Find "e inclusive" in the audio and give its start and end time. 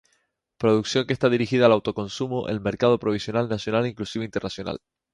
3.85-4.25